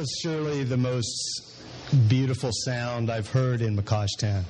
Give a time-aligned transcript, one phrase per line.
[0.00, 1.60] was surely the most
[2.08, 4.46] beautiful sound I've heard in Town.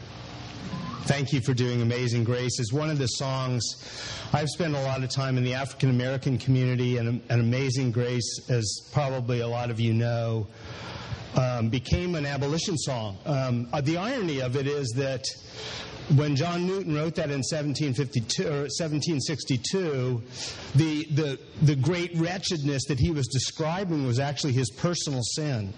[1.06, 2.60] Thank you for doing Amazing Grace.
[2.60, 3.64] Is one of the songs
[4.32, 8.48] I've spent a lot of time in the African American community, and, and Amazing Grace,
[8.48, 10.46] as probably a lot of you know,
[11.36, 13.18] um, became an abolition song.
[13.26, 15.24] Um, uh, the irony of it is that
[16.16, 20.22] when John Newton wrote that in 1752 or 1762,
[20.74, 25.72] the, the, the great wretchedness that he was describing was actually his personal sin.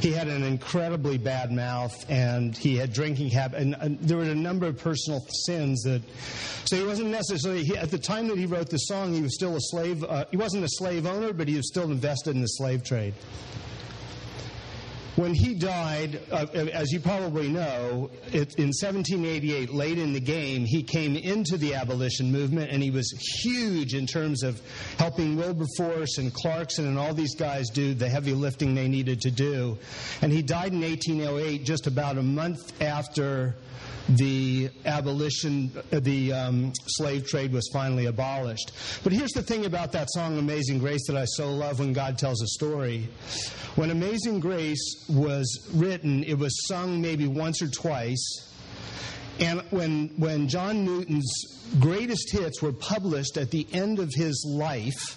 [0.00, 4.24] He had an incredibly bad mouth, and he had drinking habit, and, and there were
[4.24, 6.02] a number of personal sins that.
[6.64, 9.12] So he wasn't necessarily he, at the time that he wrote the song.
[9.12, 10.04] He was still a slave.
[10.04, 13.14] Uh, he wasn't a slave owner, but he was still invested in the slave trade.
[15.16, 20.64] When he died, uh, as you probably know, it, in 1788, late in the game,
[20.64, 23.10] he came into the abolition movement and he was
[23.42, 24.60] huge in terms of
[24.98, 29.30] helping Wilberforce and Clarkson and all these guys do the heavy lifting they needed to
[29.30, 29.78] do.
[30.22, 33.56] And he died in 1808, just about a month after
[34.16, 38.72] the abolition, the um, slave trade was finally abolished.
[39.02, 42.18] But here's the thing about that song, Amazing Grace, that I so love when God
[42.18, 43.08] tells a story.
[43.76, 48.46] When Amazing Grace was written, it was sung maybe once or twice.
[49.38, 51.32] And when, when John Newton's
[51.78, 55.16] greatest hits were published at the end of his life,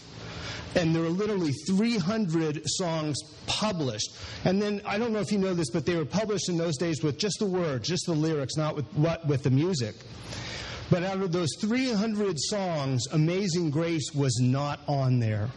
[0.75, 4.15] and there were literally 300 songs published.
[4.45, 6.77] And then I don't know if you know this, but they were published in those
[6.77, 9.95] days with just the words, just the lyrics, not with what with the music.
[10.89, 15.49] But out of those 300 songs, Amazing Grace was not on there.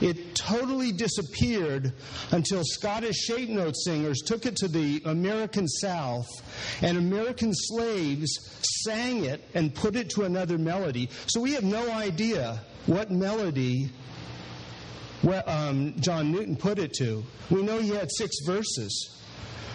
[0.00, 1.92] It totally disappeared
[2.32, 6.28] until Scottish shape note singers took it to the American South,
[6.80, 8.30] and American slaves
[8.84, 11.08] sang it and put it to another melody.
[11.26, 13.90] So we have no idea what melody
[15.46, 17.24] um, John Newton put it to.
[17.50, 19.18] We know he had six verses.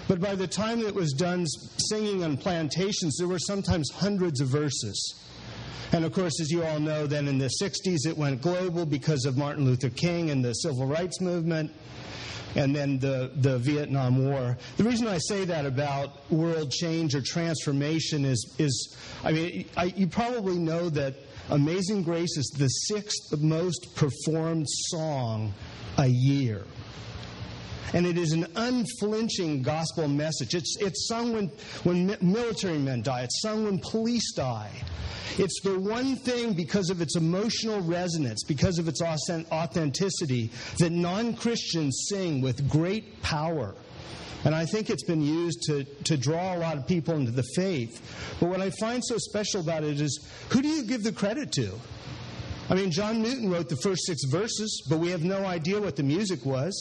[0.08, 4.48] But by the time it was done singing on plantations, there were sometimes hundreds of
[4.48, 5.24] verses.
[5.92, 9.26] And of course, as you all know, then in the 60s it went global because
[9.26, 11.72] of Martin Luther King and the civil rights movement
[12.56, 14.58] and then the, the Vietnam War.
[14.78, 19.86] The reason I say that about world change or transformation is, is I mean, I,
[19.86, 21.16] you probably know that
[21.50, 25.54] Amazing Grace is the sixth most performed song
[25.98, 26.66] a year.
[27.94, 30.56] And it is an unflinching gospel message.
[30.56, 31.48] It's, it's sung when,
[31.84, 34.72] when military men die, it's sung when police die.
[35.38, 41.34] It's the one thing, because of its emotional resonance, because of its authenticity, that non
[41.34, 43.76] Christians sing with great power.
[44.48, 47.44] And I think it's been used to, to draw a lot of people into the
[47.54, 48.02] faith.
[48.40, 51.52] But what I find so special about it is who do you give the credit
[51.52, 51.70] to?
[52.70, 55.98] I mean, John Newton wrote the first six verses, but we have no idea what
[55.98, 56.74] the music was.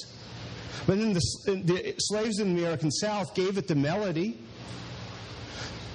[0.87, 1.21] But then the,
[1.65, 4.38] the slaves in the American South gave it the melody.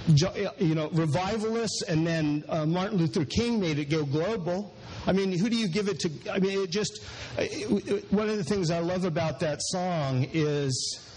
[0.08, 4.76] You know, revivalists, and then uh, Martin Luther King made it go global.
[5.08, 6.12] I mean, who do you give it to?
[6.34, 7.02] I mean, it just.
[7.38, 11.08] It, one of the things I love about that song is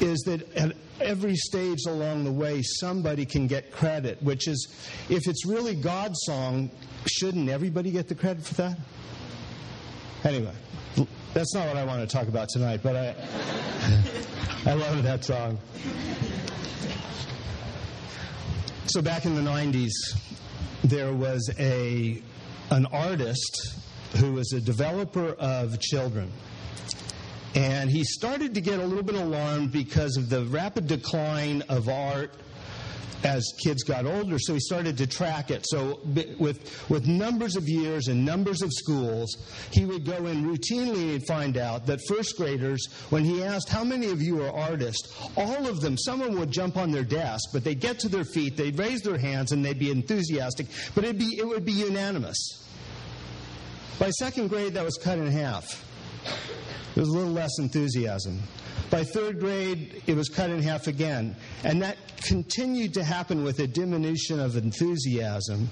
[0.00, 4.74] is that at every stage along the way, somebody can get credit, which is,
[5.08, 6.70] if it's really God's song,
[7.06, 8.78] shouldn't everybody get the credit for that?
[10.24, 10.54] Anyway,
[11.34, 13.14] that's not what I want to talk about tonight, but I,
[14.70, 15.58] I love that song.
[18.86, 19.90] So back in the 90s,
[20.82, 22.22] there was a,
[22.70, 23.80] an artist
[24.18, 26.30] who was a developer of children.
[27.54, 31.88] And he started to get a little bit alarmed because of the rapid decline of
[31.88, 32.34] art
[33.24, 35.64] as kids got older, so he started to track it.
[35.66, 36.00] So,
[36.38, 39.36] with, with numbers of years and numbers of schools,
[39.70, 43.82] he would go in routinely and find out that first graders, when he asked, How
[43.82, 45.10] many of you are artists?
[45.36, 48.56] all of them, someone would jump on their desk, but they'd get to their feet,
[48.56, 52.60] they'd raise their hands, and they'd be enthusiastic, but it'd be, it would be unanimous.
[53.98, 55.82] By second grade, that was cut in half.
[56.94, 58.40] There was a little less enthusiasm.
[58.90, 61.34] By third grade, it was cut in half again.
[61.64, 65.68] And that continued to happen with a diminution of enthusiasm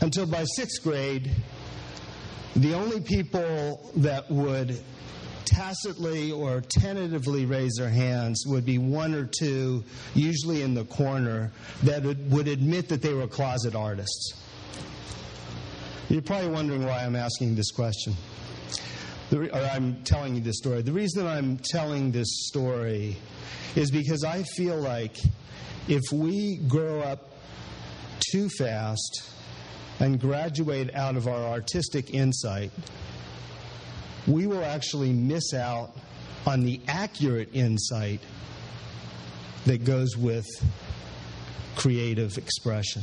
[0.00, 1.30] until by sixth grade,
[2.56, 4.80] the only people that would
[5.44, 9.84] tacitly or tentatively raise their hands would be one or two,
[10.14, 11.52] usually in the corner,
[11.82, 14.34] that would admit that they were closet artists.
[16.08, 18.14] You're probably wondering why I'm asking this question
[19.30, 20.82] the, or I'm telling you this story.
[20.82, 23.16] The reason I'm telling this story
[23.76, 25.16] is because I feel like
[25.88, 27.32] if we grow up
[28.30, 29.22] too fast
[30.00, 32.70] and graduate out of our artistic insight,
[34.26, 35.92] we will actually miss out
[36.46, 38.20] on the accurate insight
[39.66, 40.46] that goes with
[41.76, 43.02] creative expression.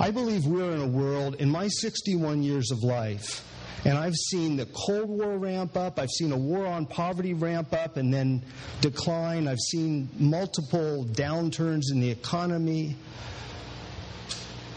[0.00, 3.44] I believe we're in a world, in my 61 years of life,
[3.84, 5.98] and I've seen the Cold War ramp up.
[5.98, 8.44] I've seen a war on poverty ramp up and then
[8.80, 9.48] decline.
[9.48, 12.96] I've seen multiple downturns in the economy.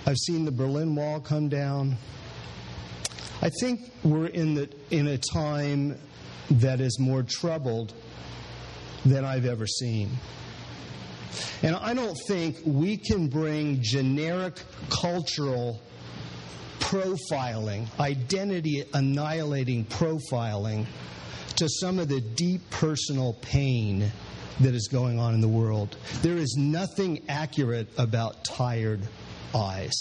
[0.08, 1.98] I've seen the Berlin Wall come down.
[3.42, 6.00] I think we're in, the, in a time
[6.50, 7.94] that is more troubled
[9.06, 10.10] than I've ever seen.
[11.62, 14.56] And I don't think we can bring generic
[14.90, 15.82] cultural
[16.80, 20.86] profiling, identity annihilating profiling,
[21.56, 24.12] to some of the deep personal pain
[24.60, 25.98] that is going on in the world.
[26.22, 29.02] There is nothing accurate about tired
[29.54, 29.94] eyes.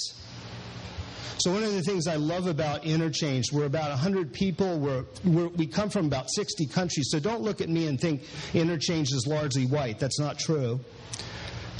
[1.38, 4.78] So, one of the things I love about InnerChange, we're about 100 people.
[4.78, 7.08] We're, we're, we come from about 60 countries.
[7.10, 8.22] So, don't look at me and think
[8.52, 9.98] InnerChange is largely white.
[9.98, 10.80] That's not true.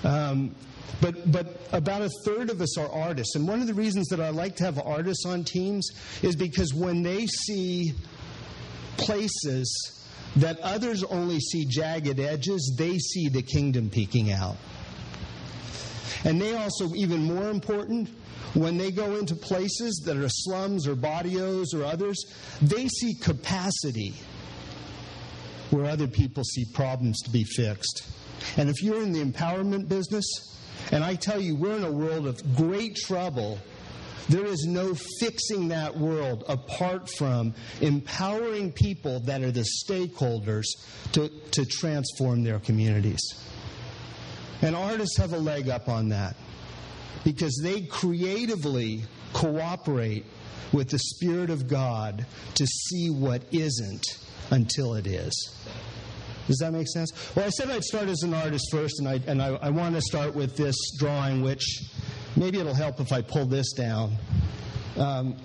[0.05, 0.55] Um,
[1.01, 3.35] but, but about a third of us are artists.
[3.35, 5.91] And one of the reasons that I like to have artists on teams
[6.23, 7.95] is because when they see
[8.97, 10.07] places
[10.37, 14.57] that others only see jagged edges, they see the kingdom peeking out.
[16.25, 18.09] And they also, even more important,
[18.55, 22.25] when they go into places that are slums or barrios or others,
[22.63, 24.15] they see capacity
[25.75, 28.07] where other people see problems to be fixed.
[28.57, 30.25] And if you're in the empowerment business,
[30.93, 33.59] and I tell you, we're in a world of great trouble.
[34.29, 40.65] There is no fixing that world apart from empowering people that are the stakeholders
[41.13, 43.21] to, to transform their communities.
[44.63, 46.37] And artists have a leg up on that
[47.25, 49.03] because they creatively
[49.35, 50.25] cooperate
[50.73, 54.05] with the Spirit of God to see what isn't
[54.51, 55.55] until it is.
[56.47, 57.11] Does that make sense?
[57.35, 59.95] Well, I said I'd start as an artist first, and I, and I, I want
[59.95, 61.65] to start with this drawing, which
[62.37, 64.17] maybe it'll help if I pull this down.
[64.97, 65.37] Um,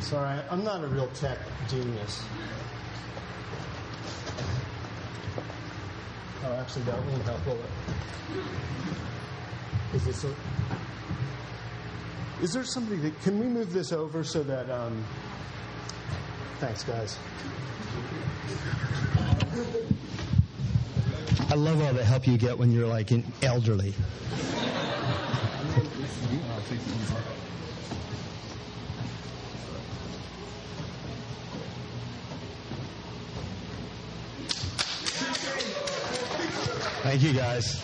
[0.00, 1.38] sorry, I'm not a real tech
[1.68, 2.22] genius.
[6.44, 7.70] Oh, actually, that won't help, will it?
[9.94, 10.34] Is this a.
[12.42, 14.68] Is there somebody that can we move this over so that?
[14.68, 15.04] Um,
[16.58, 17.16] thanks, guys.
[21.50, 23.94] I love all the help you get when you're like an elderly.
[37.02, 37.82] Thank you, guys.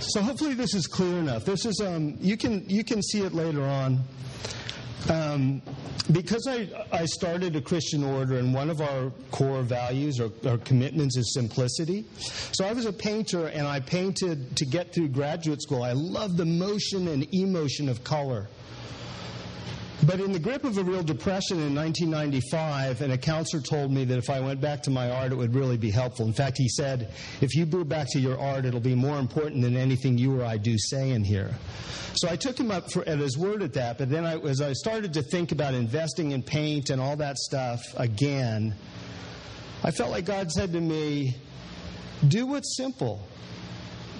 [0.00, 1.44] So hopefully this is clear enough.
[1.44, 4.00] This is um, you can you can see it later on.
[5.08, 5.62] Um,
[6.10, 10.58] because I, I started a Christian order, and one of our core values or, or,
[10.58, 12.04] commitments is simplicity.
[12.18, 15.84] So I was a painter, and I painted to get through graduate school.
[15.84, 18.48] I love the motion and emotion of color.
[20.04, 24.04] But in the grip of a real depression in 1995, and a counselor told me
[24.06, 26.26] that if I went back to my art, it would really be helpful.
[26.26, 29.62] In fact, he said, if you go back to your art, it'll be more important
[29.62, 31.54] than anything you or I do say in here.
[32.14, 33.98] So I took him up for, at his word at that.
[33.98, 37.38] But then, I, as I started to think about investing in paint and all that
[37.38, 38.74] stuff again,
[39.84, 41.36] I felt like God said to me,
[42.26, 43.26] do what's simple.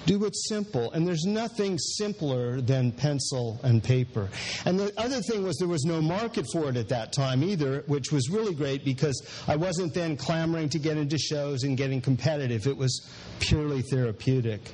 [0.05, 0.91] Do it simple.
[0.91, 4.27] And there's nothing simpler than pencil and paper.
[4.65, 7.83] And the other thing was there was no market for it at that time either,
[7.87, 12.01] which was really great because I wasn't then clamoring to get into shows and getting
[12.01, 12.67] competitive.
[12.67, 14.71] It was purely therapeutic.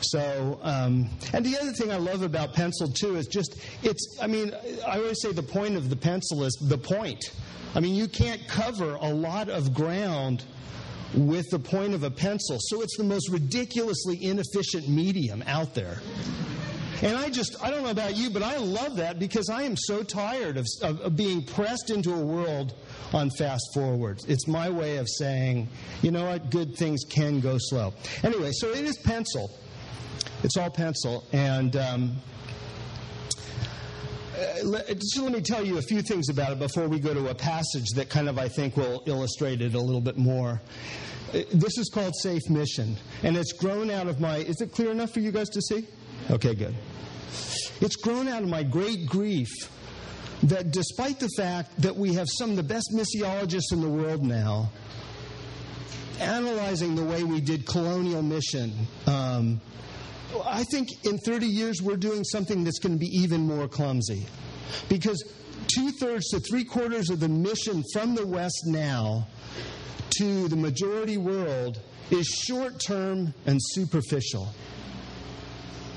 [0.00, 4.18] So, um, and the other thing I love about pencil too is just it's.
[4.22, 4.54] I mean,
[4.86, 7.22] I always say the point of the pencil is the point.
[7.74, 10.44] I mean, you can't cover a lot of ground
[11.14, 12.58] with the point of a pencil.
[12.60, 16.00] So it's the most ridiculously inefficient medium out there.
[17.00, 19.76] And I just, I don't know about you, but I love that because I am
[19.76, 22.74] so tired of, of, of, being pressed into a world
[23.12, 24.24] on fast forwards.
[24.24, 25.68] It's my way of saying,
[26.02, 27.94] you know what, good things can go slow.
[28.24, 29.48] Anyway, so it is pencil.
[30.42, 31.24] It's all pencil.
[31.32, 32.16] And um,
[34.38, 37.28] uh, just let me tell you a few things about it before we go to
[37.28, 40.60] a passage that kind of, I think, will illustrate it a little bit more.
[41.34, 44.36] Uh, this is called Safe Mission, and it's grown out of my.
[44.38, 45.86] Is it clear enough for you guys to see?
[46.30, 46.74] Okay, good.
[47.80, 49.50] It's grown out of my great grief
[50.44, 54.22] that despite the fact that we have some of the best missiologists in the world
[54.22, 54.70] now,
[56.20, 58.72] analyzing the way we did colonial mission,
[59.06, 59.60] um,
[60.44, 64.26] I think in 30 years we're doing something that's going to be even more clumsy.
[64.88, 65.22] Because
[65.68, 69.26] two thirds to three quarters of the mission from the West now
[70.18, 71.80] to the majority world
[72.10, 74.52] is short term and superficial.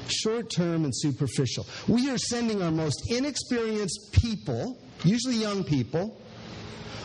[0.07, 1.65] Short term and superficial.
[1.87, 6.17] We are sending our most inexperienced people, usually young people,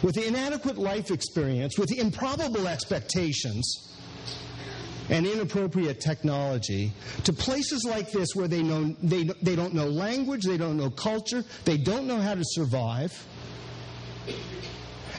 [0.03, 3.96] with inadequate life experience, with improbable expectations
[5.11, 6.93] and inappropriate technology
[7.25, 10.91] to places like this where they, know, they, they don't know language, they don't know
[10.91, 13.13] culture, they don't know how to survive,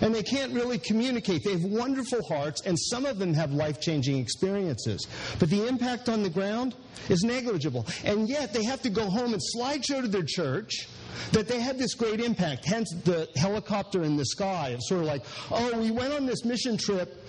[0.02, 1.44] and they can't really communicate.
[1.44, 5.08] They have wonderful hearts, and some of them have life changing experiences.
[5.40, 6.76] But the impact on the ground
[7.10, 7.88] is negligible.
[8.04, 10.88] And yet they have to go home and slideshow to their church
[11.32, 12.66] that they had this great impact.
[12.66, 14.70] Hence the helicopter in the sky.
[14.74, 17.26] It's sort of like, oh, we went on this mission trip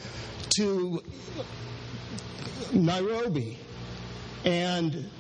[0.57, 1.03] to
[2.73, 3.59] Nairobi.
[4.45, 5.11] And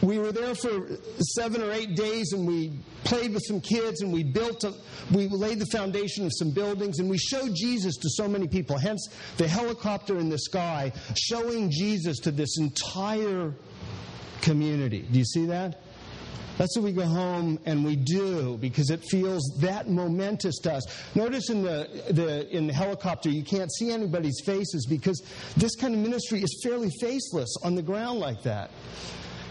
[0.00, 0.86] we were there for
[1.20, 4.72] seven or eight days and we played with some kids and we built a,
[5.12, 8.78] we laid the foundation of some buildings and we showed jesus to so many people.
[8.78, 13.54] Hence the helicopter in the sky showing jesus to this entire
[14.40, 15.02] community.
[15.10, 15.82] Do you see that
[16.58, 21.16] that's what we go home and we do because it feels that momentous to us.
[21.16, 25.22] Notice in the, the, in the helicopter, you can't see anybody's faces because
[25.56, 28.70] this kind of ministry is fairly faceless on the ground like that.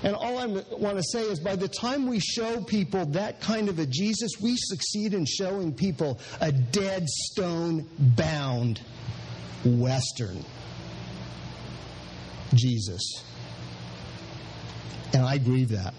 [0.03, 3.67] And all I want to say is by the time we show people that kind
[3.67, 8.81] of a Jesus, we succeed in showing people a dead stone bound
[9.65, 10.43] Western
[12.53, 13.23] Jesus.
[15.13, 15.93] And I grieve that.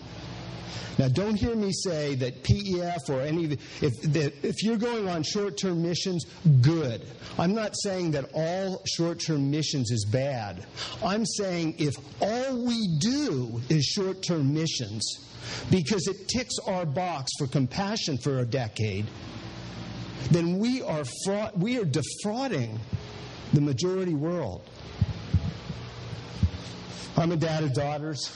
[0.99, 4.77] Now, don't hear me say that PEF or any of the, if, that if you're
[4.77, 6.27] going on short term missions,
[6.61, 7.07] good.
[7.39, 10.67] I'm not saying that all short term missions is bad.
[11.05, 15.29] I'm saying if all we do is short term missions,
[15.71, 19.07] because it ticks our box for compassion for a decade,
[20.31, 22.79] then we are, fraud, we are defrauding
[23.53, 24.69] the majority world.
[27.17, 28.31] I'm a dad of daughters.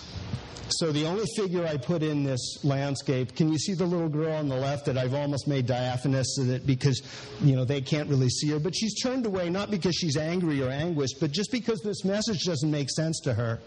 [0.69, 4.33] So the only figure I put in this landscape, can you see the little girl
[4.33, 7.03] on the left that I've almost made diaphanous so that because
[7.43, 10.63] you know they can't really see her, but she's turned away not because she's angry
[10.63, 13.61] or anguished, but just because this message doesn't make sense to her.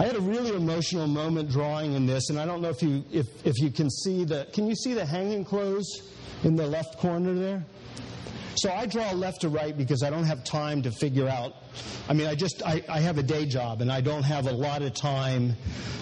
[0.00, 3.04] I had a really emotional moment drawing in this, and I don't know if you
[3.10, 6.02] if, if you can see the can you see the hanging clothes
[6.44, 7.64] in the left corner there?
[8.58, 11.54] So I draw left to right because I don't have time to figure out.
[12.08, 14.52] I mean, I just I, I have a day job and I don't have a
[14.52, 15.54] lot of time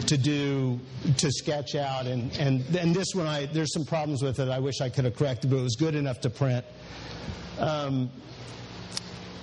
[0.07, 0.81] to do
[1.19, 4.49] to sketch out and and and this one I there's some problems with it.
[4.49, 6.65] I wish I could have corrected, but it was good enough to print.
[7.59, 8.11] Um,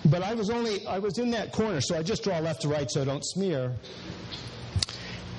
[0.05, 2.67] but I was only I was in that corner, so I just draw left to
[2.67, 3.73] right so I don't smear.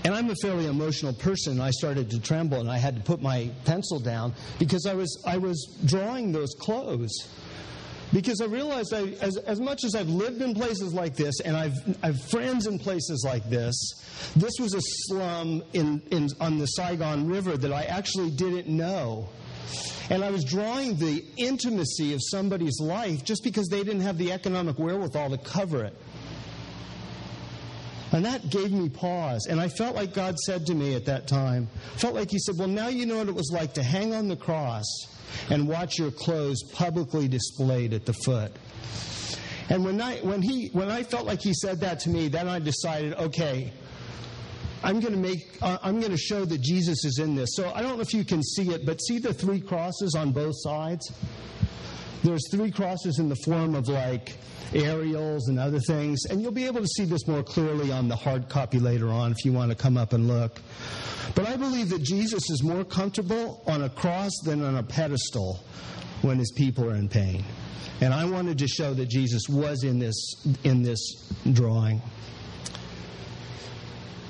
[0.05, 1.61] And I'm a fairly emotional person.
[1.61, 5.21] I started to tremble and I had to put my pencil down because I was
[5.27, 7.11] I was drawing those clothes.
[8.15, 11.57] Because I realized I, as, as much as I've lived in places like this and
[11.57, 13.75] I've, I've friends in places like this,
[14.37, 19.29] this was a slum in, in, on the Saigon River that I actually didn't know.
[20.11, 24.31] And I was drawing the intimacy of somebody's life just because they didn't have the
[24.31, 25.97] economic wherewithal to cover it.
[28.13, 29.49] And that gave me pause.
[29.51, 32.55] And I felt like God said to me at that time, felt like He said,
[32.57, 34.85] Well, now you know what it was like to hang on the cross
[35.51, 38.53] and watch your clothes publicly displayed at the foot.
[39.69, 42.49] And when I, when, he, when I felt like he said that to me, then
[42.49, 43.73] I decided, okay,
[44.83, 47.57] I'm going to make, uh, I'm going to show that Jesus is in this.
[47.57, 50.33] So I don't know if you can see it, but see the three crosses on
[50.33, 51.11] both sides?
[52.23, 54.37] There's three crosses in the form of like
[54.75, 58.17] aerials and other things, and you'll be able to see this more clearly on the
[58.17, 60.61] hard copy later on if you want to come up and look.
[61.35, 65.61] But I believe that Jesus is more comfortable on a cross than on a pedestal
[66.23, 67.45] when his people are in pain.
[68.01, 72.03] And I wanted to show that Jesus was in this, in this drawing.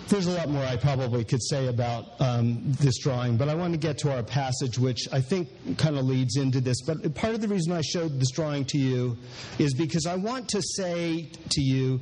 [0.09, 3.73] There's a lot more I probably could say about um, this drawing, but I want
[3.73, 6.83] to get to our passage, which I think kind of leads into this.
[6.83, 9.17] But part of the reason I showed this drawing to you
[9.59, 12.01] is because I want to say to you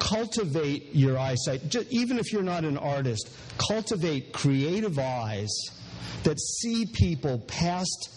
[0.00, 1.68] cultivate your eyesight.
[1.68, 5.52] Just, even if you're not an artist, cultivate creative eyes
[6.24, 8.10] that see people past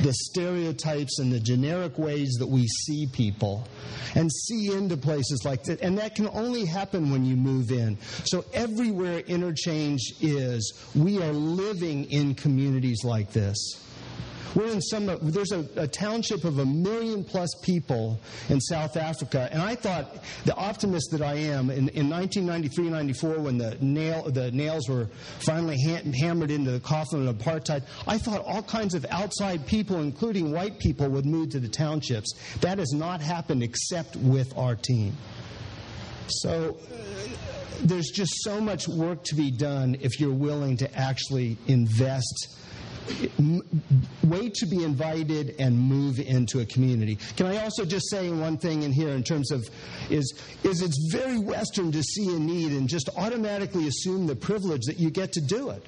[0.00, 3.66] the stereotypes and the generic ways that we see people
[4.14, 5.80] and see into places like that.
[5.80, 7.98] And that can only happen when you move in.
[8.24, 13.56] So, everywhere InnerChange is, we are living in communities like this.
[14.54, 19.48] We're in some, there's a, a, township of a million plus people in South Africa.
[19.52, 24.30] And I thought, the optimist that I am, in, in 1993 94, when the, nail,
[24.30, 25.08] the nails were
[25.40, 30.00] finally ha- hammered into the coffin of apartheid, I thought all kinds of outside people,
[30.00, 32.32] including white people, would move to the townships.
[32.60, 35.16] That has not happened except with our team.
[36.28, 36.76] So
[37.82, 42.58] there's just so much work to be done if you're willing to actually invest
[44.24, 47.18] wait to be invited and move into a community.
[47.36, 49.68] Can I also just say one thing in here in terms of
[50.10, 50.34] is
[50.64, 54.98] is it's very Western to see a need and just automatically assume the privilege that
[54.98, 55.84] you get to do it.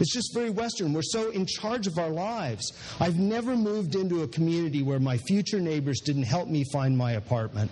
[0.00, 0.92] It's just very Western.
[0.92, 2.72] We're so in charge of our lives.
[3.00, 7.12] I've never moved into a community where my future neighbors didn't help me find my
[7.12, 7.70] apartment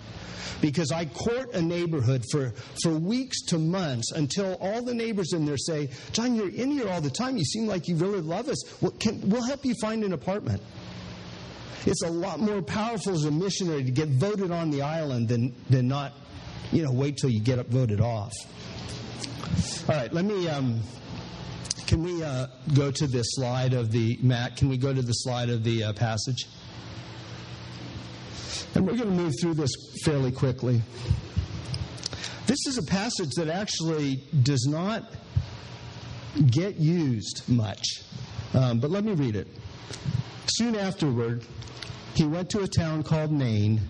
[0.61, 5.45] because I court a neighborhood for, for weeks to months until all the neighbors in
[5.45, 7.35] there say, John, you're in here all the time.
[7.35, 8.81] You seem like you really love us.
[8.81, 10.61] Well, can, we'll help you find an apartment.
[11.85, 15.53] It's a lot more powerful as a missionary to get voted on the island than,
[15.69, 16.13] than not,
[16.71, 18.31] you know, wait till you get voted off.
[19.89, 20.47] All right, let me.
[20.47, 20.79] Um,
[21.93, 24.57] can we uh, go to this slide of the Matt?
[24.57, 26.47] Can we go to the slide of the uh, passage?
[28.73, 29.69] And we're going to move through this
[30.03, 30.81] fairly quickly.
[32.47, 35.03] This is a passage that actually does not
[36.47, 37.85] get used much.
[38.55, 39.47] Um, but let me read it.
[40.47, 41.45] Soon afterward,
[42.15, 43.81] he went to a town called Nain,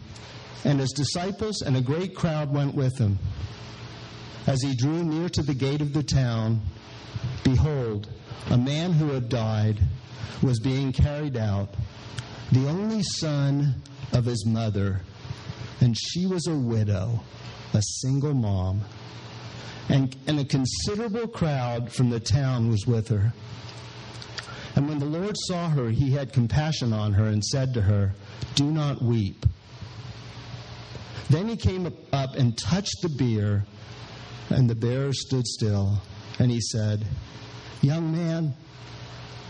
[0.66, 3.18] and his disciples and a great crowd went with him.
[4.46, 6.60] As he drew near to the gate of the town,
[7.44, 8.10] behold,
[8.50, 9.80] a man who had died
[10.42, 11.74] was being carried out,
[12.52, 13.82] the only son
[14.12, 15.02] of his mother,
[15.82, 17.24] and she was a widow,
[17.74, 18.82] a single mom.
[19.90, 23.34] And, and a considerable crowd from the town was with her.
[24.76, 28.14] And when the Lord saw her, he had compassion on her and said to her,
[28.56, 29.46] Do not weep.
[31.30, 33.66] Then he came up and touched the bier,
[34.50, 36.02] and the bearer stood still.
[36.40, 37.06] And he said,
[37.82, 38.54] Young man,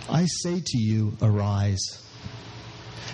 [0.09, 1.81] I say to you, arise.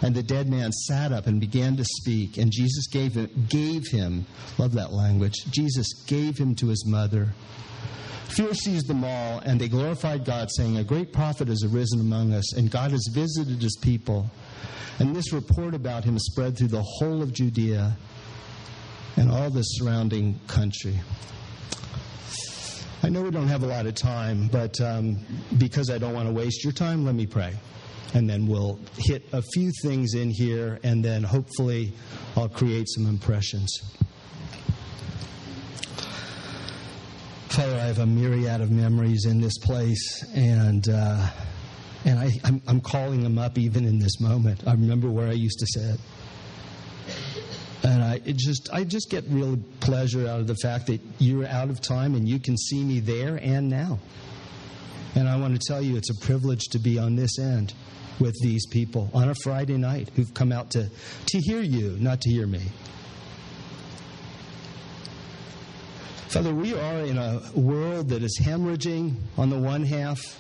[0.01, 3.87] And the dead man sat up and began to speak, and Jesus gave him, gave
[3.87, 4.25] him
[4.57, 7.33] love that language, Jesus gave him to his mother.
[8.29, 12.31] Fear seized them all, and they glorified God, saying, A great prophet has arisen among
[12.31, 14.29] us, and God has visited his people.
[15.00, 17.98] And this report about him spread through the whole of Judea
[19.17, 21.00] and all the surrounding country.
[23.01, 25.18] I know we don't have a lot of time, but um,
[25.57, 27.53] because I don't want to waste your time, let me pray
[28.14, 31.94] and then we'll hit a few things in here, and then hopefully
[32.35, 33.70] I'll create some impressions.
[37.50, 41.29] Father, I have a myriad of memories in this place, and uh,
[42.05, 42.31] and I,
[42.68, 44.66] I'm calling them up even in this moment.
[44.66, 46.00] I remember where I used to sit,
[47.83, 51.70] and I just I just get real pleasure out of the fact that you're out
[51.70, 54.00] of time and you can see me there and now.
[55.15, 57.74] And I want to tell you, it's a privilege to be on this end
[58.20, 60.89] with these people on a Friday night who've come out to,
[61.25, 62.61] to hear you, not to hear me.
[66.27, 70.39] Father, we are in a world that is hemorrhaging on the one half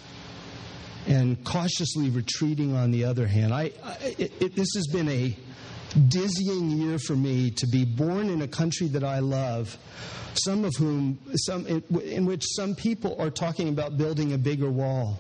[1.07, 3.53] and cautiously retreating on the other hand.
[3.53, 5.35] I, I it, this has been a
[6.07, 9.77] dizzying year for me to be born in a country that I love,
[10.33, 14.69] some of whom, some in, in which some people are talking about building a bigger
[14.69, 15.19] wall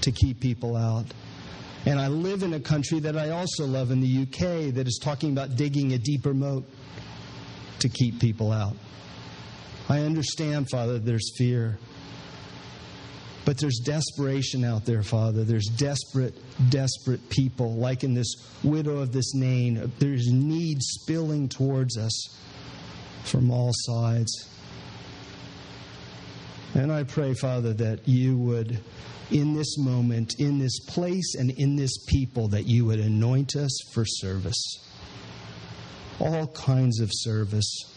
[0.00, 1.06] to keep people out.
[1.86, 4.98] And I live in a country that I also love in the UK that is
[5.02, 6.64] talking about digging a deeper moat
[7.80, 8.74] to keep people out.
[9.88, 11.78] I understand, Father, there's fear.
[13.44, 15.44] But there's desperation out there, Father.
[15.44, 16.34] There's desperate,
[16.70, 19.92] desperate people, like in this widow of this Nain.
[19.98, 22.38] There's need spilling towards us
[23.24, 24.50] from all sides.
[26.74, 28.78] And I pray, Father, that you would
[29.30, 33.72] in this moment, in this place, and in this people that you would anoint us
[33.92, 34.78] for service.
[36.18, 37.90] All kinds of service.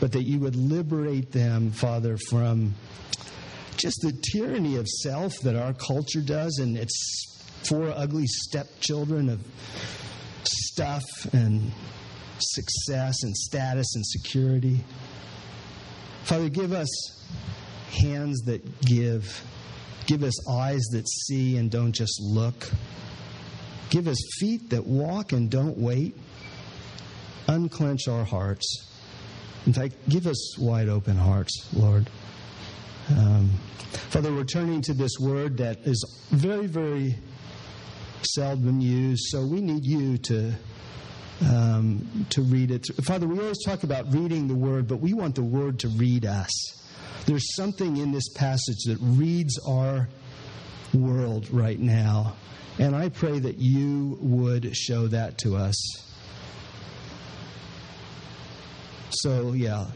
[0.00, 2.74] But that you would liberate them, Father, from
[3.78, 7.24] just the tyranny of self that our culture does and its
[7.68, 9.40] four ugly stepchildren of
[10.44, 11.72] stuff and
[12.38, 14.84] success and status and security.
[16.24, 16.88] Father, give us
[17.90, 19.42] hands that give
[20.08, 22.70] Give us eyes that see and don't just look.
[23.90, 26.16] Give us feet that walk and don't wait.
[27.46, 28.64] Unclench our hearts.
[29.66, 32.08] In fact, give us wide open hearts, Lord.
[33.10, 33.50] Um,
[34.10, 37.16] Father, we're turning to this word that is very, very
[38.22, 40.52] seldom used, so we need you to.
[41.40, 42.84] Um, to read it.
[43.04, 46.26] Father, we always talk about reading the Word, but we want the Word to read
[46.26, 46.50] us.
[47.26, 50.08] There's something in this passage that reads our
[50.92, 52.34] world right now.
[52.80, 55.76] And I pray that you would show that to us.
[59.10, 59.86] So, yeah,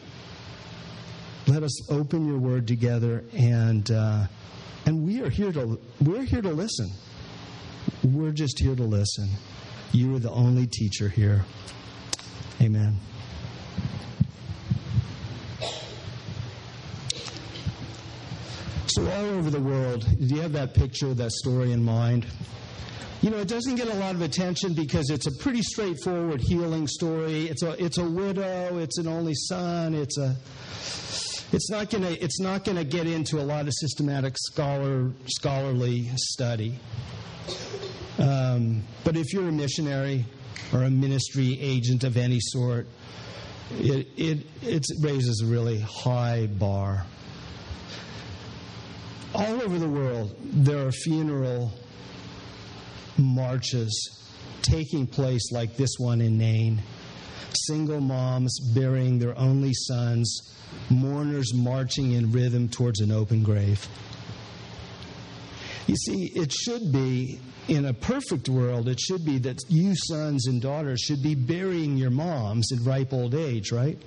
[1.47, 3.91] let us open your word together and.
[3.91, 4.27] Uh,
[4.87, 6.91] and we are here to we're here to listen.
[8.03, 9.29] We're just here to listen.
[9.93, 11.45] You are the only teacher here.
[12.61, 12.97] Amen.
[18.87, 22.27] So all over the world, do you have that picture, that story in mind?
[23.23, 26.89] You know, it doesn't get a lot of attention because it's a pretty straightforward healing
[26.89, 27.47] story.
[27.47, 30.37] It's a it's a widow, it's an only son, it's a
[31.53, 35.11] it's not going to it's not going to get into a lot of systematic scholar
[35.27, 36.79] scholarly study.
[38.19, 40.25] Um, but if you're a missionary
[40.73, 42.87] or a ministry agent of any sort,
[43.73, 47.05] it, it it raises a really high bar.
[49.35, 51.73] All over the world, there are funeral
[53.19, 54.19] marches
[54.63, 56.83] taking place like this one in Nain.
[57.67, 60.53] Single moms burying their only sons
[60.91, 63.87] mourners marching in rhythm towards an open grave.
[65.87, 70.47] You see, it should be, in a perfect world, it should be that you sons
[70.47, 73.99] and daughters should be burying your moms in ripe old age, right?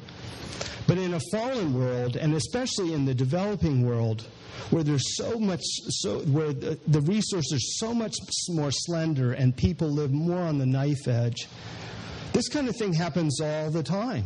[0.88, 4.26] But in a fallen world, and especially in the developing world,
[4.70, 8.16] where there's so much, so where the, the resources are so much
[8.50, 11.48] more slender and people live more on the knife edge,
[12.36, 14.26] this kind of thing happens all the time.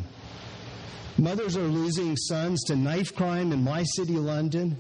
[1.20, 4.76] Mothers are losing sons to knife crime in my city, London,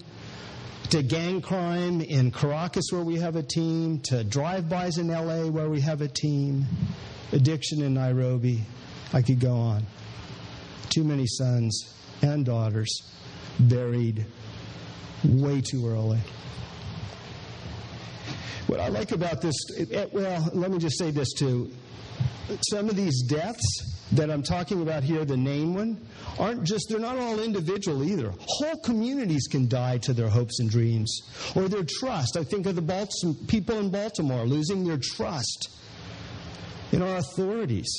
[0.89, 5.45] to gang crime in Caracas, where we have a team, to drive bys in LA,
[5.45, 6.65] where we have a team,
[7.31, 8.63] addiction in Nairobi.
[9.13, 9.85] I could go on.
[10.89, 12.89] Too many sons and daughters
[13.59, 14.25] buried
[15.23, 16.19] way too early.
[18.65, 21.71] What I like about this, eh, well, let me just say this too.
[22.69, 25.97] Some of these deaths that I'm talking about here, the Nain one,
[26.39, 28.33] aren't just, they're not all individual either.
[28.39, 31.21] Whole communities can die to their hopes and dreams
[31.55, 32.37] or their trust.
[32.37, 35.69] I think of the Baltimore, people in Baltimore losing their trust
[36.91, 37.89] in our authorities.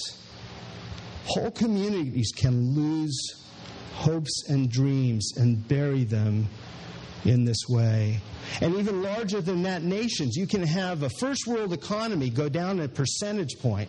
[1.27, 3.17] Whole communities can lose
[3.95, 6.49] hopes and dreams and bury them
[7.25, 8.21] in this way.
[8.61, 10.37] And even larger than that, nations.
[10.37, 13.89] You can have a first world economy go down a percentage point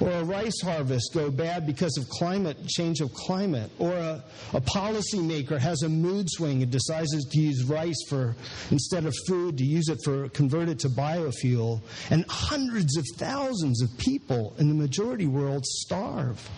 [0.00, 4.60] or a rice harvest go bad because of climate change of climate, or a, a
[4.60, 8.34] policymaker has a mood swing and decides to use rice for
[8.70, 11.80] instead of food to use it for convert it to biofuel,
[12.10, 16.48] and hundreds of thousands of people in the majority world starve.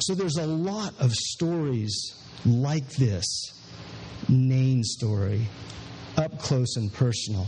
[0.00, 2.14] So there's a lot of stories
[2.44, 3.24] like this
[4.28, 5.46] Nain story,
[6.16, 7.46] up close and personal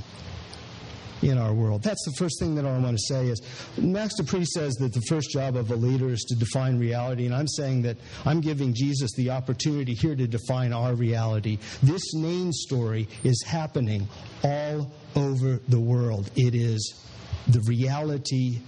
[1.23, 1.83] in our world.
[1.83, 3.41] That's the first thing that I want to say is
[3.79, 7.27] Max De Pree says that the first job of a leader is to define reality,
[7.27, 11.59] and I'm saying that I'm giving Jesus the opportunity here to define our reality.
[11.83, 14.09] This Nain story is happening
[14.43, 16.31] all over the world.
[16.37, 17.03] It is
[17.49, 18.61] the reality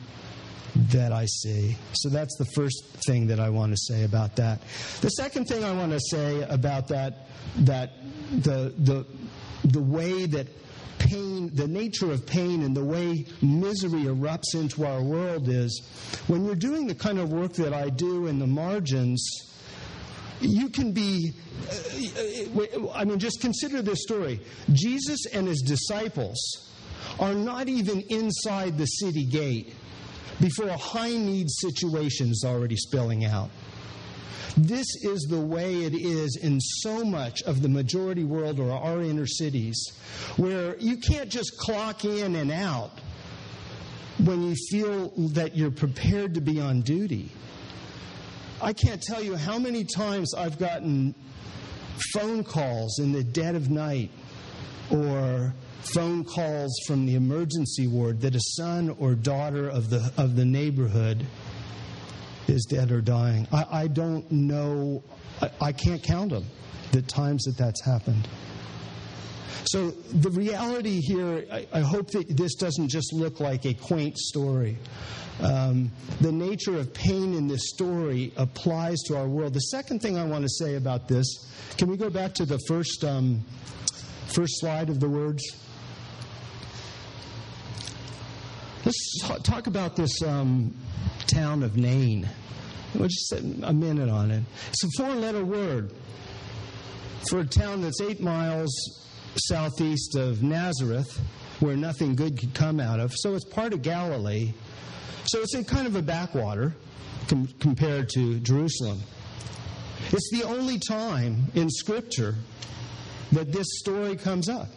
[0.92, 1.76] that I see.
[1.92, 4.61] So that's the first thing that I want to say about that.
[5.00, 7.92] The second thing I want to say about that that
[8.30, 9.06] the the
[9.64, 10.46] the way that
[11.09, 15.83] pain, the nature of pain and the way misery erupts into our world is
[16.27, 19.27] when you're doing the kind of work that I do in the margins,
[20.40, 21.33] you can be,
[21.68, 24.40] uh, I mean, just consider this story.
[24.73, 26.38] Jesus and his disciples
[27.18, 29.75] are not even inside the city gate
[30.40, 33.51] before a high need situation is already spilling out.
[34.59, 39.03] This is the way it is in so much of the majority world or our
[39.03, 39.81] inner cities,
[40.37, 42.90] where you can't just clock in and out
[44.18, 47.31] when you feel that you're prepared to be on duty.
[48.61, 51.14] I can't tell you how many times I've gotten
[52.12, 54.11] phone calls in the dead of night
[54.90, 55.55] or
[55.94, 60.44] phone calls from the emergency ward that a son or daughter of the, of the
[60.44, 61.25] neighborhood
[62.48, 63.46] is dead or dying.
[63.52, 65.02] I, I don't know,
[65.40, 66.44] I, I can't count them,
[66.92, 68.28] the times that that's happened.
[69.64, 74.16] So the reality here, I, I, hope that this doesn't just look like a quaint
[74.16, 74.78] story.
[75.40, 79.52] Um, the nature of pain in this story applies to our world.
[79.52, 81.26] The second thing I want to say about this,
[81.76, 83.44] can we go back to the first um,
[84.34, 85.42] first slide of the words?
[88.85, 90.75] Let's talk about this um,
[91.27, 92.29] town of Nain.
[92.95, 94.43] We'll just a minute on it.
[94.71, 95.93] It's a four letter word
[97.29, 98.71] for a town that's eight miles
[99.37, 101.21] southeast of Nazareth,
[101.61, 103.12] where nothing good could come out of.
[103.14, 104.53] So it's part of Galilee.
[105.27, 106.75] So it's in kind of a backwater
[107.29, 109.01] com- compared to Jerusalem.
[110.11, 112.37] It's the only time in Scripture
[113.33, 114.69] that this story comes up,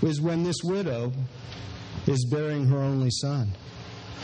[0.00, 1.12] is when this widow
[2.06, 3.52] is bearing her only son.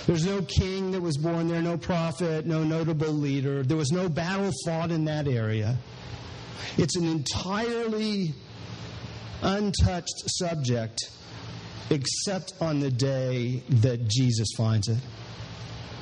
[0.07, 3.63] There's no king that was born there, no prophet, no notable leader.
[3.63, 5.77] There was no battle fought in that area.
[6.77, 8.33] It's an entirely
[9.43, 10.99] untouched subject
[11.91, 14.99] except on the day that Jesus finds it.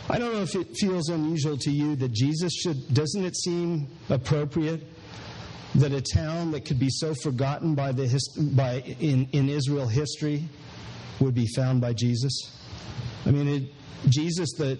[0.08, 3.88] I don't know if it feels unusual to you that Jesus should, doesn't it seem
[4.08, 4.84] appropriate
[5.74, 8.20] that a town that could be so forgotten by the,
[8.54, 10.48] by, in, in Israel history
[11.20, 12.52] would be found by Jesus?
[13.24, 13.72] I mean, it,
[14.08, 14.78] Jesus, that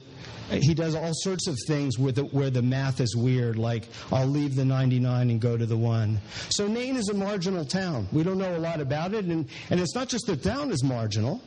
[0.51, 4.27] he does all sorts of things with it where the math is weird, like I'll
[4.27, 6.21] leave the 99 and go to the one.
[6.51, 8.09] So Nain is a marginal town.
[8.13, 10.85] We don't know a lot about it, and, and it's not just the town is
[10.85, 11.43] marginal.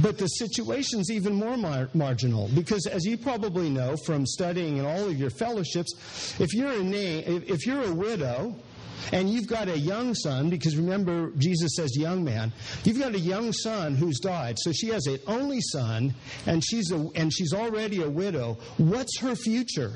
[0.00, 4.86] But the situation's even more mar- marginal because, as you probably know from studying in
[4.86, 8.56] all of your fellowships, if you're a na- if you're a widow
[9.10, 12.52] and you've got a young son, because remember Jesus says young man,
[12.84, 16.14] you've got a young son who's died, so she has an only son,
[16.46, 18.58] and she's a, and she's already a widow.
[18.76, 19.92] What's her future?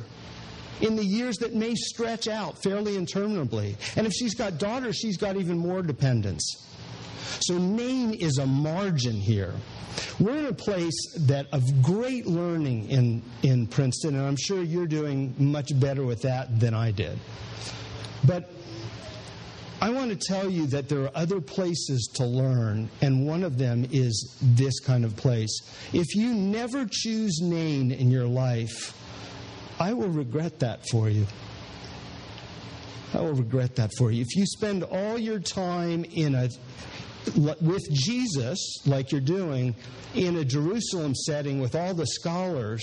[0.81, 3.77] in the years that may stretch out fairly interminably.
[3.97, 6.67] And if she's got daughters, she's got even more dependence.
[7.41, 9.55] So Nain is a margin here.
[10.19, 14.87] We're in a place that of great learning in, in Princeton, and I'm sure you're
[14.87, 17.19] doing much better with that than I did.
[18.25, 18.51] But
[19.81, 23.59] I want to tell you that there are other places to learn, and one of
[23.59, 25.61] them is this kind of place.
[25.93, 28.97] If you never choose Nain in your life,
[29.79, 31.27] I will regret that for you.
[33.13, 34.23] I will regret that for you.
[34.23, 36.49] If you spend all your time in a
[37.35, 39.75] with Jesus, like you're doing,
[40.15, 42.83] in a Jerusalem setting with all the scholars,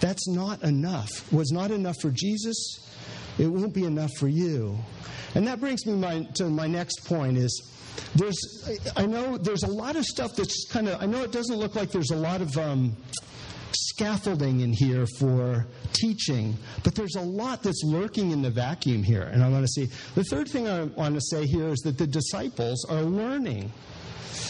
[0.00, 1.30] that's not enough.
[1.32, 2.78] Was not enough for Jesus,
[3.38, 4.76] it won't be enough for you.
[5.34, 7.72] And that brings me my, to my next point is
[8.14, 8.38] there's
[8.96, 11.74] I know there's a lot of stuff that's kind of I know it doesn't look
[11.74, 12.96] like there's a lot of um,
[13.72, 19.22] scaffolding in here for teaching, but there's a lot that's lurking in the vacuum here.
[19.22, 21.98] And I want to see the third thing I want to say here is that
[21.98, 23.72] the disciples are learning.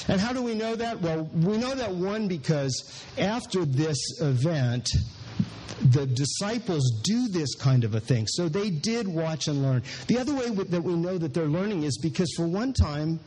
[0.08, 1.00] And how do we know that?
[1.00, 4.88] Well, we know that one because after this event,
[5.90, 8.26] the disciples do this kind of a thing.
[8.28, 9.82] So they did watch and learn.
[10.06, 13.18] The other way that we know that they're learning is because for one time,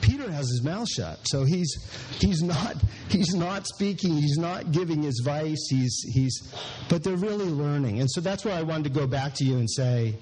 [0.00, 1.18] Peter has his mouth shut.
[1.24, 1.70] So he's
[2.18, 2.76] he's not
[3.08, 6.54] he's not speaking, he's not giving his advice, he's he's
[6.88, 8.00] but they're really learning.
[8.00, 10.16] And so that's why I wanted to go back to you and say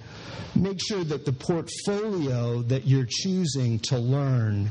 [0.54, 4.70] make sure that the portfolio that you're choosing to learn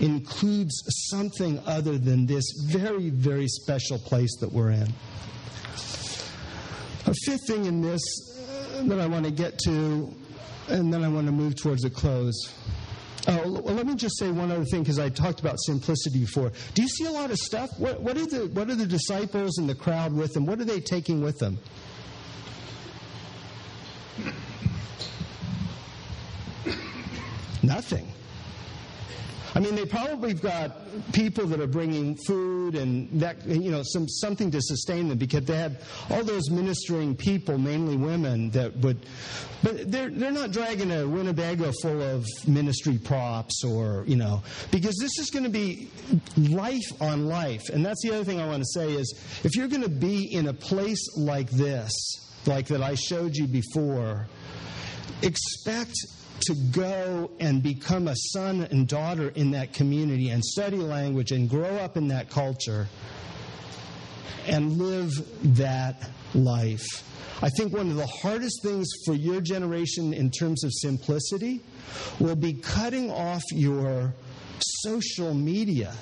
[0.00, 4.88] includes something other than this very very special place that we're in.
[7.06, 8.00] A fifth thing in this
[8.82, 10.14] that I want to get to
[10.68, 12.54] and then I want to move towards a close
[13.28, 16.52] Oh, let me just say one other thing because I talked about simplicity before.
[16.74, 17.70] Do you see a lot of stuff?
[17.78, 20.46] What, what, are the, what are the disciples and the crowd with them?
[20.46, 21.58] What are they taking with them?
[27.62, 28.09] Nothing.
[29.54, 33.82] I mean, they probably have got people that are bringing food and that, you know,
[33.84, 38.76] some, something to sustain them because they had all those ministering people, mainly women, that
[38.76, 38.98] would,
[39.62, 44.96] but they're, they're not dragging a Winnebago full of ministry props or, you know, because
[45.00, 45.90] this is going to be
[46.36, 47.68] life on life.
[47.72, 50.32] And that's the other thing I want to say is if you're going to be
[50.32, 51.92] in a place like this,
[52.46, 54.26] like that I showed you before,
[55.22, 55.94] expect
[56.40, 61.48] to go and become a son and daughter in that community and study language and
[61.48, 62.88] grow up in that culture
[64.46, 65.12] and live
[65.56, 66.86] that life.
[67.42, 71.60] I think one of the hardest things for your generation in terms of simplicity
[72.18, 74.12] will be cutting off your
[74.60, 75.94] social media.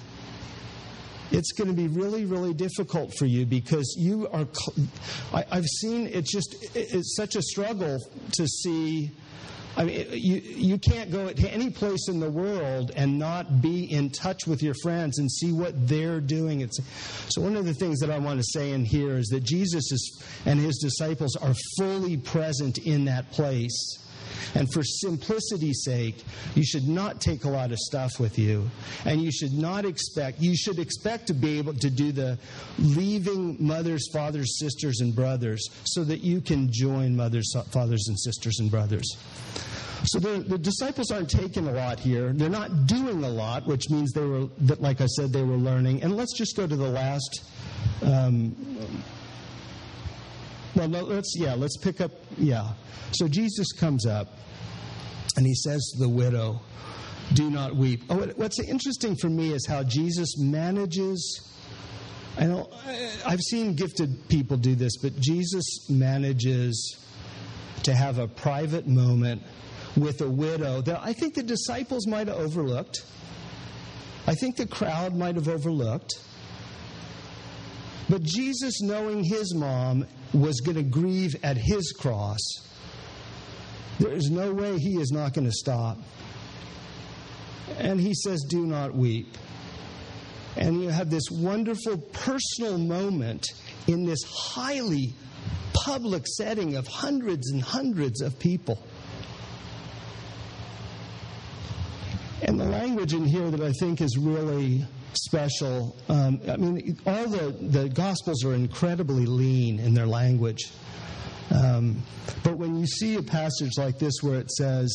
[1.31, 4.47] It's going to be really, really difficult for you because you are.
[5.33, 7.99] I, have seen it's just, it's such a struggle
[8.33, 9.13] to see
[9.79, 13.85] I mean, you, you can't go to any place in the world and not be
[13.85, 16.63] in touch with your friends and see what they're doing.
[16.63, 16.81] It's,
[17.29, 19.93] so, one of the things that I want to say in here is that Jesus
[19.93, 24.01] is, and his disciples are fully present in that place.
[24.55, 28.69] And for simplicity's sake, you should not take a lot of stuff with you.
[29.05, 32.39] And you should not expect, you should expect to be able to do the
[32.79, 38.59] leaving mothers, fathers, sisters, and brothers so that you can join mothers, fathers, and sisters
[38.61, 39.17] and brothers.
[40.05, 42.33] So the, the, disciples aren't taking a lot here.
[42.33, 44.47] They're not doing a lot, which means they were,
[44.79, 46.03] like I said, they were learning.
[46.03, 47.43] And let's just go to the last.
[48.03, 48.55] Um,
[50.75, 52.73] well, let's yeah, let's pick up yeah.
[53.13, 54.29] So Jesus comes up,
[55.37, 56.61] and he says to the widow,
[57.33, 61.45] "Do not weep." Oh, what's interesting for me is how Jesus manages.
[62.37, 62.71] I know
[63.27, 66.97] I've seen gifted people do this, but Jesus manages
[67.83, 69.43] to have a private moment
[69.97, 73.05] with a widow that I think the disciples might have overlooked.
[74.27, 76.13] I think the crowd might have overlooked.
[78.09, 82.39] But Jesus, knowing his mom was going to grieve at his cross,
[83.99, 85.99] there is no way he is not going to stop.
[87.79, 89.37] And he says, Do not weep.
[90.57, 93.47] And you have this wonderful personal moment
[93.87, 95.15] in this highly
[95.73, 98.83] public setting of hundreds and hundreds of people.
[102.43, 105.97] And the language in here that I think is really special.
[106.09, 110.71] Um, I mean, all the, the Gospels are incredibly lean in their language.
[111.55, 112.03] Um,
[112.43, 114.91] but when you see a passage like this where it says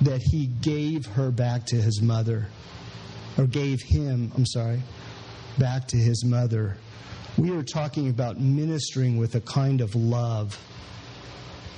[0.00, 2.46] that he gave her back to his mother,
[3.36, 4.82] or gave him, I'm sorry,
[5.58, 6.76] back to his mother,
[7.36, 10.58] we are talking about ministering with a kind of love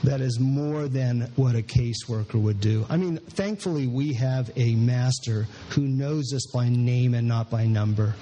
[0.05, 2.85] that is more than what a caseworker would do.
[2.89, 7.67] I mean, thankfully, we have a master who knows us by name and not by
[7.67, 8.15] number.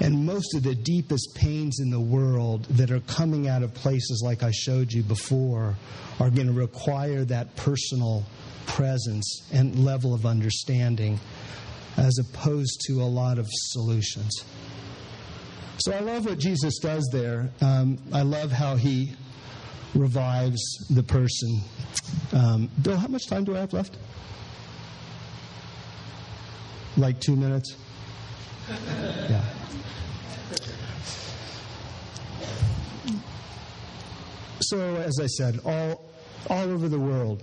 [0.00, 4.22] And most of the deepest pains in the world that are coming out of places
[4.24, 5.74] like I showed you before
[6.20, 8.24] are going to require that personal
[8.66, 11.18] presence and level of understanding
[11.96, 14.30] as opposed to a lot of solutions.
[15.78, 17.50] So I love what Jesus does there.
[17.60, 19.12] Um, I love how he
[19.94, 21.60] revives the person.
[22.32, 23.96] Um, Bill, how much time do I have left?
[26.96, 27.74] Like two minutes?
[29.30, 29.42] Yeah.
[34.60, 36.04] So, as I said, all,
[36.50, 37.42] all over the world,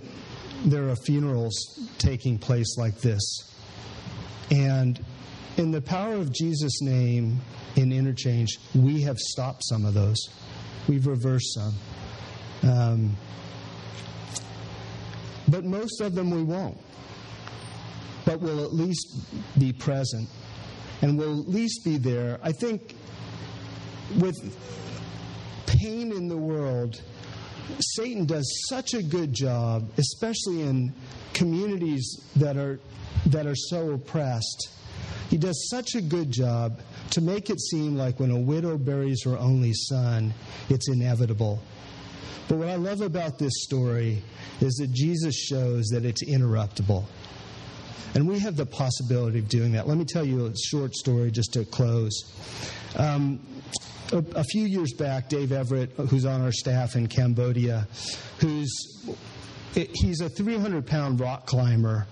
[0.64, 1.54] there are funerals
[1.98, 3.22] taking place like this.
[4.50, 5.04] And
[5.56, 7.40] in the power of Jesus' name
[7.74, 10.18] in InnerChange, we have stopped some of those.
[10.88, 11.74] We've reversed some.
[12.62, 13.16] Um,
[15.48, 16.78] but most of them we won't.
[18.24, 19.26] But we'll at least
[19.58, 20.28] be present.
[21.02, 22.40] And we'll at least be there.
[22.42, 22.94] I think
[24.16, 24.36] with
[25.66, 27.00] pain in the world,
[27.80, 30.92] Satan does such a good job, especially in
[31.32, 32.80] communities that are,
[33.26, 34.70] that are so oppressed.
[35.28, 39.22] He does such a good job to make it seem like when a widow buries
[39.24, 40.32] her only son,
[40.68, 41.60] it's inevitable.
[42.48, 44.22] But what I love about this story
[44.60, 47.04] is that Jesus shows that it's interruptible.
[48.14, 49.86] And we have the possibility of doing that.
[49.88, 52.12] Let me tell you a short story just to close.
[52.96, 53.40] Um,
[54.12, 57.86] a, a, few years back, Dave Everett, who's on our staff in Cambodia,
[58.38, 58.70] who's
[59.74, 62.06] he's a 300 pound rock climber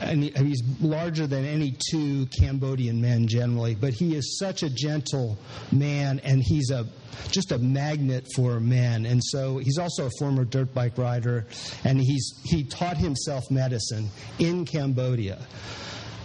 [0.00, 5.38] and he's larger than any two Cambodian men generally, but he is such a gentle
[5.70, 6.86] man, and he's a
[7.30, 9.04] just a magnet for men.
[9.06, 11.46] And so he's also a former dirt bike rider,
[11.84, 14.08] and he's he taught himself medicine
[14.38, 15.38] in Cambodia.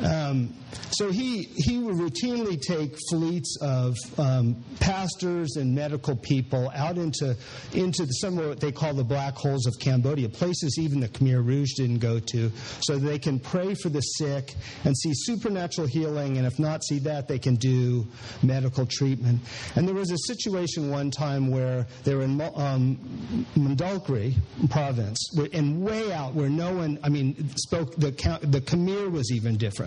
[0.04, 0.54] Um,
[0.92, 7.36] so he, he would routinely take fleets of um, pastors and medical people out into,
[7.74, 11.46] into some of what they call the black holes of Cambodia, places even the Khmer
[11.46, 16.38] Rouge didn't go to, so they can pray for the sick and see supernatural healing,
[16.38, 18.06] and if not see that, they can do
[18.44, 19.42] medical treatment.
[19.76, 24.36] And there was a situation one time where they were in um, Mondulkiri
[24.70, 29.58] province, and way out where no one, I mean, spoke, the, the Khmer was even
[29.58, 29.85] different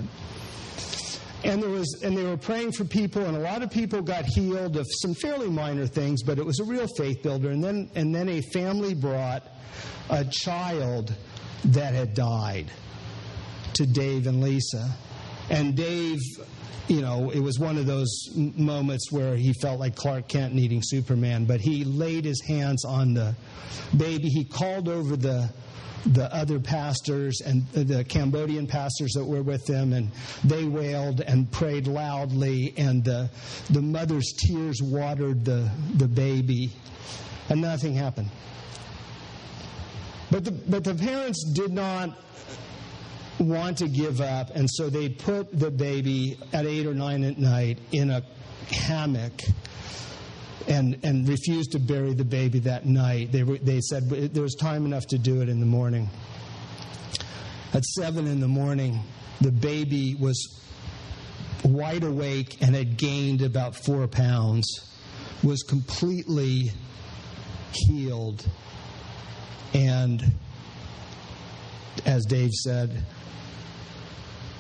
[1.45, 4.25] and there was and they were praying for people and a lot of people got
[4.25, 7.51] healed of some fairly minor things but it was a real faith builder.
[7.51, 9.45] And then and then a family brought
[10.11, 11.15] a child
[11.67, 12.71] that had died
[13.75, 14.89] to Dave and Lisa.
[15.51, 16.19] And Dave
[16.89, 20.81] you know, it was one of those moments where he felt like Clark Kent needing
[20.83, 23.37] Superman, but he laid his hands on the
[23.95, 24.29] baby.
[24.29, 25.53] He called over the
[26.07, 30.11] the other pastors and the Cambodian pastors that were with them, and
[30.45, 33.31] they wailed and prayed loudly, and the,
[33.71, 36.73] the mother's tears watered the, the baby,
[37.49, 38.31] and nothing happened.
[40.31, 42.19] But the, but the parents did not
[43.39, 47.39] want to give up, and so they put the baby at eight or nine at
[47.39, 48.23] night in a
[48.71, 49.43] hammock
[50.69, 53.33] and, and refused to bury the baby that night.
[53.33, 56.09] They, were, they said there was time enough to do it in the morning.
[57.73, 59.01] At seven in the morning,
[59.41, 60.63] the baby was
[61.65, 64.67] wide awake and had gained about four pounds,
[65.43, 66.71] was completely
[67.73, 68.47] healed,
[69.75, 70.23] and
[72.07, 73.05] as Dave said,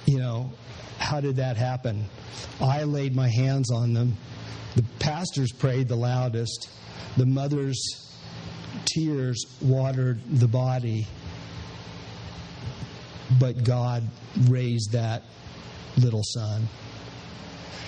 [0.06, 0.52] you know,
[0.98, 2.04] how did that happen?
[2.61, 4.16] I laid my hands on them.
[4.79, 6.70] The pastors prayed the loudest.
[7.16, 8.14] The mother's
[8.87, 11.09] tears watered the body.
[13.41, 14.05] But God
[14.49, 15.24] raised that
[15.97, 16.68] little son.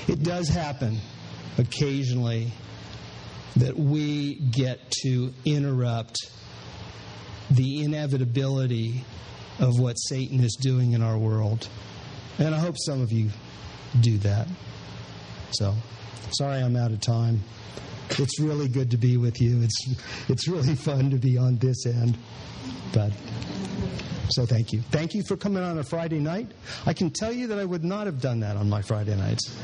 [0.08, 0.98] It does happen
[1.58, 2.50] occasionally
[3.54, 6.16] that we get to interrupt
[7.52, 9.04] the inevitability
[9.60, 11.68] of what Satan is doing in our world.
[12.40, 13.30] And I hope some of you
[14.00, 14.48] do that.
[15.52, 15.76] So,
[16.32, 17.40] sorry I'm out of time.
[18.10, 19.62] It's really good to be with you.
[19.62, 19.94] It's
[20.28, 22.16] it's really fun to be on this end.
[22.92, 23.12] But
[24.30, 24.80] so thank you.
[24.90, 26.48] Thank you for coming on a Friday night.
[26.86, 29.56] I can tell you that I would not have done that on my Friday nights.